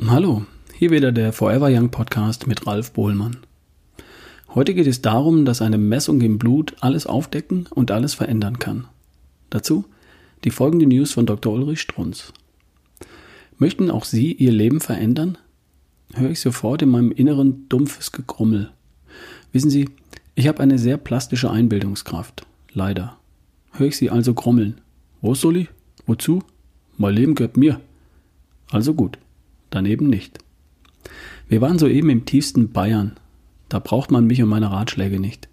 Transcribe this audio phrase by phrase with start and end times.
[0.00, 3.38] Hier wieder der Forever Young Podcast mit Ralf Bohlmann.
[4.54, 8.86] Heute geht es darum, dass eine Messung im Blut alles aufdecken und alles verändern kann.
[9.50, 9.86] Dazu
[10.44, 11.52] die folgende News von Dr.
[11.52, 12.32] Ulrich Strunz.
[13.58, 15.36] Möchten auch Sie Ihr Leben verändern?
[16.14, 18.70] Höre ich sofort in meinem Inneren dumpfes Gegrummel.
[19.50, 19.90] Wissen Sie,
[20.36, 22.46] ich habe eine sehr plastische Einbildungskraft.
[22.72, 23.18] Leider.
[23.72, 24.80] Höre ich Sie also grummeln.
[25.22, 25.68] Wo soll ich?
[26.06, 26.44] Wozu?
[26.96, 27.80] Mein Leben gehört mir.
[28.70, 29.18] Also gut,
[29.70, 30.38] daneben nicht.
[31.48, 33.12] Wir waren soeben im tiefsten Bayern.
[33.68, 35.48] Da braucht man mich und meine Ratschläge nicht.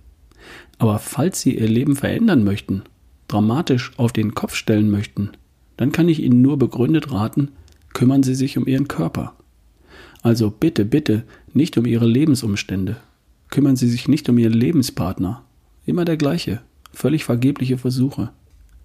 [0.78, 2.84] Aber falls Sie Ihr Leben verändern möchten,
[3.28, 5.32] dramatisch auf den Kopf stellen möchten,
[5.78, 7.50] dann kann ich Ihnen nur begründet raten,
[7.94, 9.36] kümmern Sie sich um Ihren Körper.
[10.22, 12.98] Also bitte, bitte nicht um Ihre Lebensumstände.
[13.50, 15.44] Kümmern Sie sich nicht um Ihren Lebenspartner.
[15.86, 18.32] Immer der gleiche, völlig vergebliche Versuche.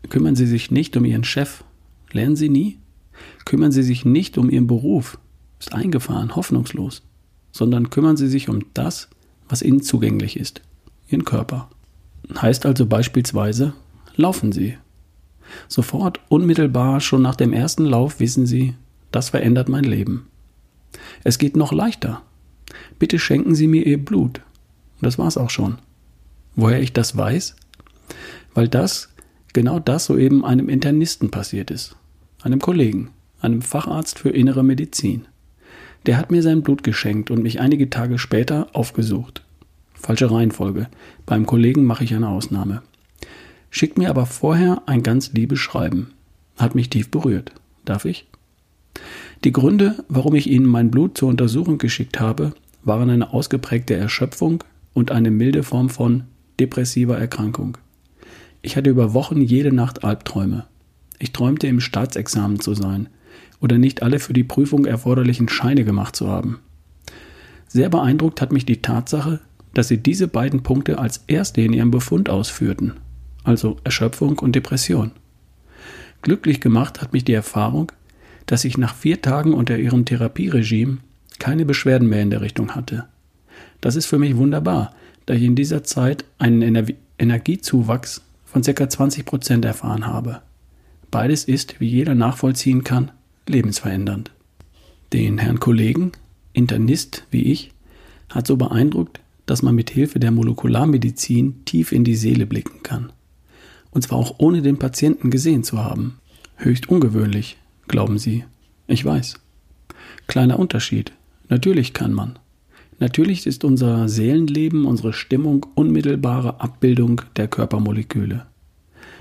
[0.09, 1.65] Kümmern Sie sich nicht um Ihren Chef.
[2.12, 2.78] Lernen Sie nie?
[3.44, 5.19] Kümmern Sie sich nicht um Ihren Beruf
[5.61, 7.03] ist eingefahren, hoffnungslos,
[7.53, 9.08] sondern kümmern Sie sich um das,
[9.48, 10.62] was Ihnen zugänglich ist,
[11.08, 11.69] Ihren Körper.
[12.41, 13.75] Heißt also beispielsweise,
[14.16, 14.77] laufen Sie.
[15.69, 18.75] Sofort, unmittelbar, schon nach dem ersten Lauf wissen Sie,
[19.12, 20.27] das verändert mein Leben.
[21.25, 22.22] Es geht noch leichter.
[22.98, 24.41] Bitte schenken Sie mir Ihr Blut.
[25.00, 25.78] Das war's auch schon.
[26.56, 27.56] Woher ich das weiß?
[28.55, 29.08] Weil das,
[29.53, 31.97] genau das soeben einem Internisten passiert ist.
[32.42, 35.27] Einem Kollegen, einem Facharzt für innere Medizin.
[36.06, 39.43] Der hat mir sein Blut geschenkt und mich einige Tage später aufgesucht.
[39.95, 40.89] Falsche Reihenfolge.
[41.27, 42.83] Beim Kollegen mache ich eine Ausnahme.
[43.70, 46.12] Schickt mir aber vorher ein ganz liebes Schreiben.
[46.56, 47.53] Hat mich tief berührt.
[47.84, 48.27] Darf ich?
[49.45, 54.65] Die Gründe, warum ich Ihnen mein Blut zur Untersuchung geschickt habe, waren eine ausgeprägte Erschöpfung
[54.95, 56.25] und eine milde Form von
[56.59, 57.78] depressiver Erkrankung.
[58.62, 60.67] Ich hatte über Wochen jede Nacht Albträume.
[61.19, 63.09] Ich träumte im Staatsexamen zu sein
[63.61, 66.60] oder nicht alle für die Prüfung erforderlichen Scheine gemacht zu haben.
[67.69, 69.41] Sehr beeindruckt hat mich die Tatsache,
[69.75, 72.94] dass sie diese beiden Punkte als erste in ihrem Befund ausführten,
[73.44, 75.12] also Erschöpfung und Depression.
[76.22, 77.93] Glücklich gemacht hat mich die Erfahrung,
[78.47, 80.99] dass ich nach vier Tagen unter ihrem Therapieregime
[81.38, 83.04] keine Beschwerden mehr in der Richtung hatte.
[83.81, 84.94] Das ist für mich wunderbar,
[85.26, 86.84] da ich in dieser Zeit einen Ener
[87.19, 88.88] Energiezuwachs von ca.
[88.88, 90.41] 20 Prozent erfahren habe.
[91.10, 93.10] Beides ist, wie jeder nachvollziehen kann,
[93.49, 94.31] lebensverändernd.
[95.12, 96.12] Den Herrn Kollegen,
[96.53, 97.73] Internist wie ich,
[98.28, 103.12] hat so beeindruckt, dass man mit Hilfe der Molekularmedizin tief in die Seele blicken kann.
[103.91, 106.19] Und zwar auch ohne den Patienten gesehen zu haben.
[106.56, 107.56] Höchst ungewöhnlich,
[107.89, 108.45] glauben Sie.
[108.87, 109.34] Ich weiß.
[110.29, 111.12] Kleiner Unterschied.
[111.49, 112.39] Natürlich kann man.
[113.00, 118.47] Natürlich ist unser Seelenleben, unsere Stimmung unmittelbare Abbildung der Körpermoleküle.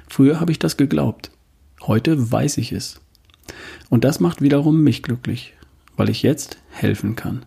[0.07, 1.31] Früher habe ich das geglaubt.
[1.81, 2.99] Heute weiß ich es.
[3.89, 5.53] Und das macht wiederum mich glücklich,
[5.97, 7.45] weil ich jetzt helfen kann.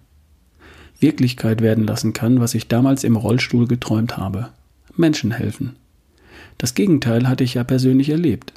[1.01, 4.51] Wirklichkeit werden lassen kann, was ich damals im Rollstuhl geträumt habe.
[4.97, 5.77] Menschen helfen.
[6.59, 8.53] Das Gegenteil hatte ich ja persönlich erlebt.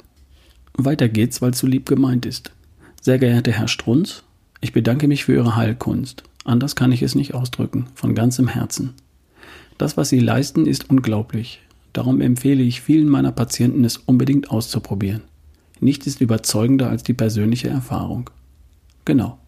[0.74, 2.52] Weiter geht's, weil zu lieb gemeint ist.
[3.00, 4.22] Sehr geehrter Herr Strunz,
[4.60, 6.22] ich bedanke mich für Ihre Heilkunst.
[6.44, 8.94] Anders kann ich es nicht ausdrücken, von ganzem Herzen.
[9.78, 11.60] Das, was Sie leisten, ist unglaublich.
[11.92, 15.22] Darum empfehle ich vielen meiner Patienten, es unbedingt auszuprobieren.
[15.80, 18.30] Nichts ist überzeugender als die persönliche Erfahrung.
[19.04, 19.38] Genau.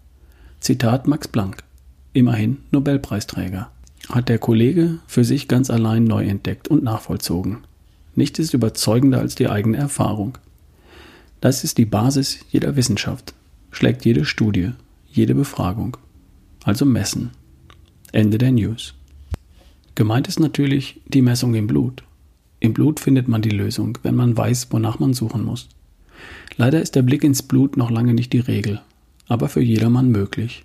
[0.61, 1.65] Zitat Max Planck.
[2.13, 3.71] Immerhin Nobelpreisträger.
[4.09, 7.59] Hat der Kollege für sich ganz allein neu entdeckt und nachvollzogen.
[8.15, 10.39] Nichts ist überzeugender als die eigene Erfahrung.
[11.41, 13.35] Das ist die Basis jeder Wissenschaft,
[13.71, 14.73] schlägt jede Studie,
[15.09, 15.97] jede Befragung.
[16.65, 17.31] Also messen.
[18.11, 18.95] Ende der News.
[19.95, 22.03] Gemeint ist natürlich die Messung im Blut.
[22.61, 25.69] Im Blut findet man die Lösung, wenn man weiß, wonach man suchen muss.
[26.59, 28.81] Leider ist der Blick ins Blut noch lange nicht die Regel,
[29.29, 30.65] aber für jedermann möglich.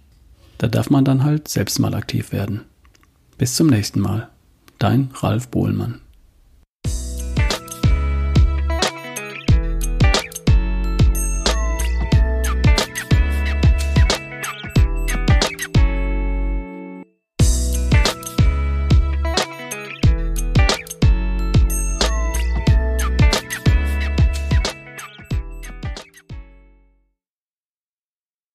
[0.57, 2.61] Da darf man dann halt selbst mal aktiv werden.
[3.37, 4.29] Bis zum nächsten Mal.
[4.79, 6.01] Dein Ralf Bohlmann.